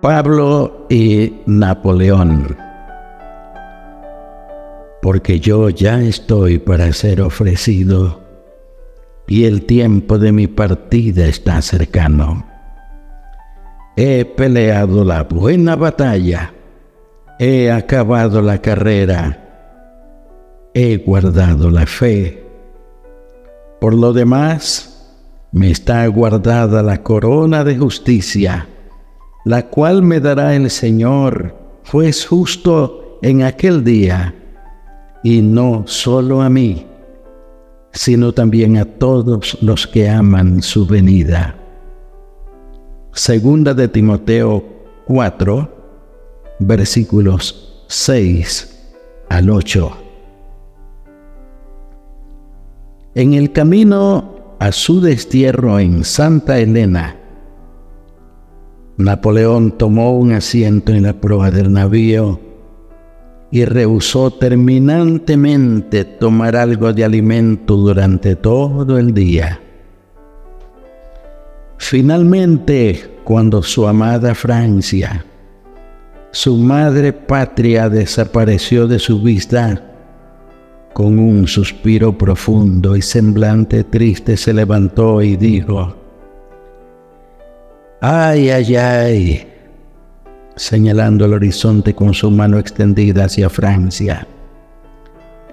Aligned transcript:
Pablo 0.00 0.86
y 0.88 1.40
Napoleón. 1.46 2.56
Porque 5.02 5.40
yo 5.40 5.70
ya 5.70 6.00
estoy 6.00 6.60
para 6.60 6.92
ser 6.92 7.20
ofrecido 7.20 8.20
y 9.26 9.44
el 9.44 9.66
tiempo 9.66 10.16
de 10.16 10.30
mi 10.30 10.46
partida 10.46 11.26
está 11.26 11.60
cercano. 11.62 12.46
He 13.96 14.24
peleado 14.24 15.04
la 15.04 15.24
buena 15.24 15.74
batalla, 15.74 16.52
he 17.40 17.68
acabado 17.68 18.40
la 18.40 18.58
carrera, 18.58 19.36
he 20.74 20.98
guardado 20.98 21.72
la 21.72 21.86
fe. 21.86 22.46
Por 23.80 23.94
lo 23.94 24.12
demás, 24.12 25.12
me 25.50 25.72
está 25.72 26.06
guardada 26.06 26.84
la 26.84 27.02
corona 27.02 27.64
de 27.64 27.76
justicia 27.76 28.68
la 29.48 29.66
cual 29.70 30.02
me 30.02 30.20
dará 30.20 30.54
el 30.54 30.68
Señor, 30.68 31.54
pues 31.90 32.26
justo 32.26 33.18
en 33.22 33.42
aquel 33.42 33.82
día, 33.82 34.34
y 35.24 35.40
no 35.40 35.84
solo 35.86 36.42
a 36.42 36.50
mí, 36.50 36.84
sino 37.90 38.34
también 38.34 38.76
a 38.76 38.84
todos 38.84 39.56
los 39.62 39.86
que 39.86 40.06
aman 40.06 40.60
su 40.60 40.86
venida. 40.86 41.56
Segunda 43.14 43.72
de 43.72 43.88
Timoteo 43.88 44.62
4, 45.06 46.56
versículos 46.58 47.86
6 47.88 48.90
al 49.30 49.48
8. 49.48 49.96
En 53.14 53.32
el 53.32 53.50
camino 53.52 54.56
a 54.58 54.72
su 54.72 55.00
destierro 55.00 55.78
en 55.78 56.04
Santa 56.04 56.58
Elena, 56.58 57.17
Napoleón 58.98 59.78
tomó 59.78 60.18
un 60.18 60.32
asiento 60.32 60.92
en 60.92 61.04
la 61.04 61.12
proa 61.12 61.52
del 61.52 61.72
navío 61.72 62.40
y 63.52 63.64
rehusó 63.64 64.32
terminantemente 64.32 66.04
tomar 66.04 66.56
algo 66.56 66.92
de 66.92 67.04
alimento 67.04 67.76
durante 67.76 68.34
todo 68.34 68.98
el 68.98 69.14
día. 69.14 69.60
Finalmente, 71.76 73.20
cuando 73.22 73.62
su 73.62 73.86
amada 73.86 74.34
Francia, 74.34 75.24
su 76.32 76.56
madre 76.56 77.12
patria, 77.12 77.88
desapareció 77.88 78.88
de 78.88 78.98
su 78.98 79.22
vista, 79.22 79.84
con 80.92 81.20
un 81.20 81.46
suspiro 81.46 82.18
profundo 82.18 82.96
y 82.96 83.02
semblante 83.02 83.84
triste 83.84 84.36
se 84.36 84.52
levantó 84.52 85.22
y 85.22 85.36
dijo, 85.36 85.94
Ay, 88.00 88.50
ay, 88.50 88.76
ay, 88.76 89.48
señalando 90.54 91.24
el 91.24 91.32
horizonte 91.32 91.94
con 91.94 92.14
su 92.14 92.30
mano 92.30 92.56
extendida 92.56 93.24
hacia 93.24 93.50
Francia. 93.50 94.24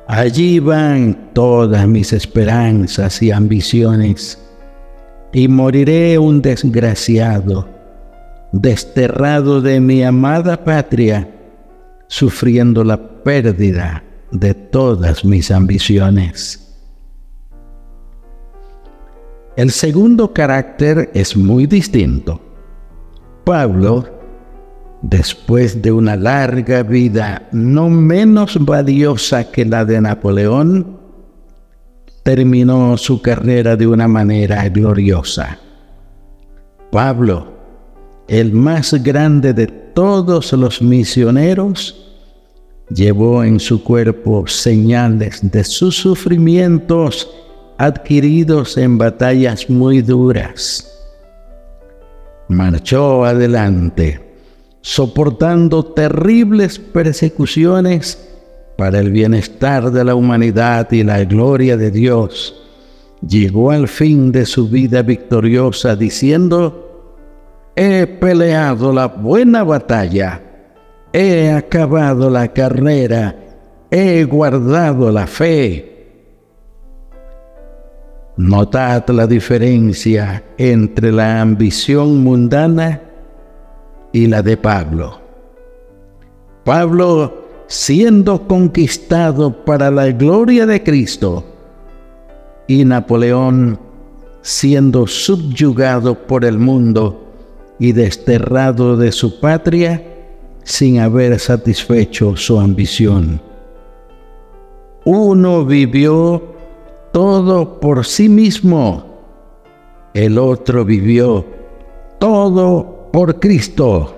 Allí 0.08 0.60
van 0.60 1.32
todas 1.34 1.88
mis 1.88 2.14
esperanzas 2.14 3.20
y 3.24 3.32
ambiciones, 3.32 4.40
y 5.34 5.48
moriré 5.48 6.20
un 6.20 6.44
desgraciado, 6.44 7.68
desterrado 8.52 9.60
de 9.60 9.80
mi 9.80 10.04
amada 10.04 10.64
patria, 10.64 11.28
sufriendo 12.06 12.84
la 12.84 13.24
pérdida 13.24 14.04
de 14.32 14.54
todas 14.54 15.26
mis 15.26 15.50
ambiciones. 15.50 16.65
El 19.56 19.72
segundo 19.72 20.34
carácter 20.34 21.10
es 21.14 21.38
muy 21.38 21.66
distinto. 21.66 22.42
Pablo, 23.46 24.06
después 25.02 25.82
de 25.82 25.94
una 25.94 26.18
larga 26.18 26.84
vida 26.84 27.48
no 27.54 27.90
menos 27.90 28.58
valiosa 28.60 29.50
que 29.50 29.64
la 29.64 29.86
de 29.86 30.02
Napoleón, 30.02 30.98
terminó 32.24 32.98
su 32.98 33.22
carrera 33.22 33.78
de 33.78 33.88
una 33.88 34.10
manera 34.10 34.68
gloriosa. 34.68 35.58
Pablo, 36.92 37.54
el 38.28 38.52
más 38.52 39.02
grande 39.04 39.54
de 39.54 39.68
todos 39.68 40.52
los 40.52 40.82
misioneros, 40.82 42.14
llevó 42.90 43.44
en 43.44 43.62
su 43.62 43.82
cuerpo 43.84 44.48
señales 44.48 45.40
de 45.50 45.64
sus 45.64 45.96
sufrimientos 45.96 47.30
adquiridos 47.78 48.78
en 48.78 48.98
batallas 48.98 49.70
muy 49.70 50.02
duras. 50.02 50.92
Marchó 52.48 53.26
adelante, 53.26 54.22
soportando 54.82 55.84
terribles 55.84 56.80
persecuciones 56.80 58.30
para 58.78 59.00
el 59.00 59.12
bienestar 59.12 59.92
de 59.92 60.04
la 60.04 60.16
humanidad 60.16 60.92
y 60.92 61.04
la 61.04 61.24
gloria 61.24 61.76
de 61.76 61.92
Dios. 61.92 62.62
Llegó 63.28 63.72
al 63.72 63.88
fin 63.88 64.32
de 64.32 64.46
su 64.46 64.70
vida 64.70 65.02
victoriosa 65.02 65.96
diciendo, 65.96 66.82
He 67.76 68.06
peleado 68.08 68.94
la 68.94 69.08
buena 69.08 69.64
batalla, 69.64 70.42
he 71.12 71.50
acabado 71.52 72.30
la 72.30 72.54
carrera, 72.54 73.36
he 73.90 74.24
guardado 74.26 75.12
la 75.12 75.28
fe 75.28 75.95
Notad 78.38 79.08
la 79.10 79.28
diferencia 79.28 80.44
entre 80.58 81.12
la 81.12 81.42
ambición 81.42 82.22
mundana 82.22 83.02
y 84.12 84.28
la 84.28 84.42
de 84.42 84.58
Pablo. 84.58 85.22
Pablo, 86.66 87.46
siendo 87.68 88.46
conquistado 88.46 89.64
para 89.64 89.90
la 89.90 90.12
gloria 90.12 90.66
de 90.66 90.84
Cristo, 90.84 91.46
y 92.68 92.84
Napoleón, 92.84 93.80
siendo 94.42 95.08
subyugado 95.08 96.16
por 96.28 96.44
el 96.44 96.58
mundo 96.58 97.22
y 97.80 97.94
desterrado 97.94 98.98
de 98.98 99.12
su 99.12 99.40
patria, 99.40 100.04
sin 100.64 101.00
haber 101.00 101.40
satisfecho 101.40 102.36
su 102.36 102.60
ambición. 102.60 103.40
Uno 105.06 105.66
vivió 105.66 106.55
todo 107.16 107.80
por 107.80 108.06
sí 108.06 108.28
mismo. 108.28 109.06
El 110.14 110.38
otro 110.38 110.84
vivió 110.84 111.46
todo 112.20 113.10
por 113.14 113.40
Cristo. 113.40 114.18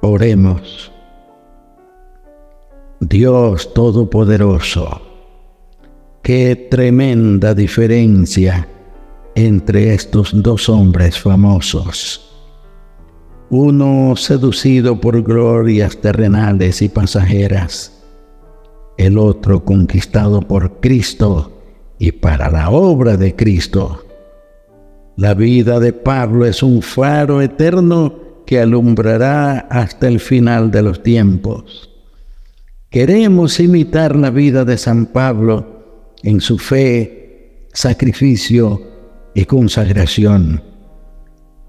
Oremos. 0.00 0.90
Dios 2.98 3.74
Todopoderoso, 3.74 5.02
qué 6.22 6.56
tremenda 6.70 7.52
diferencia 7.52 8.66
entre 9.34 9.92
estos 9.92 10.30
dos 10.32 10.70
hombres 10.70 11.20
famosos. 11.20 12.34
Uno 13.50 14.16
seducido 14.16 14.98
por 14.98 15.22
glorias 15.22 15.98
terrenales 15.98 16.80
y 16.80 16.88
pasajeras, 16.88 17.91
el 18.96 19.18
otro 19.18 19.64
conquistado 19.64 20.42
por 20.42 20.80
Cristo 20.80 21.62
y 21.98 22.12
para 22.12 22.50
la 22.50 22.70
obra 22.70 23.16
de 23.16 23.34
Cristo. 23.34 24.04
La 25.16 25.34
vida 25.34 25.78
de 25.78 25.92
Pablo 25.92 26.46
es 26.46 26.62
un 26.62 26.82
faro 26.82 27.42
eterno 27.42 28.42
que 28.46 28.60
alumbrará 28.60 29.60
hasta 29.70 30.08
el 30.08 30.20
final 30.20 30.70
de 30.70 30.82
los 30.82 31.02
tiempos. 31.02 31.90
Queremos 32.90 33.58
imitar 33.60 34.16
la 34.16 34.30
vida 34.30 34.64
de 34.64 34.76
San 34.76 35.06
Pablo 35.06 36.12
en 36.22 36.40
su 36.40 36.58
fe, 36.58 37.68
sacrificio 37.72 38.80
y 39.34 39.44
consagración. 39.44 40.62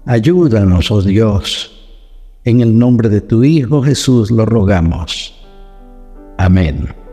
Ayúdanos, 0.04 0.90
oh 0.90 1.00
Dios. 1.00 1.70
En 2.44 2.60
el 2.60 2.78
nombre 2.78 3.08
de 3.08 3.22
tu 3.22 3.42
Hijo 3.42 3.82
Jesús 3.82 4.30
lo 4.30 4.44
rogamos. 4.44 5.34
Amén. 6.36 7.03